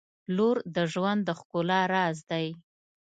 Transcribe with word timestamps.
•لور 0.35 0.57
د 0.75 0.77
ژوند 0.93 1.21
د 1.25 1.29
ښکلا 1.39 1.81
راز 1.93 2.17
دی. 2.31 2.47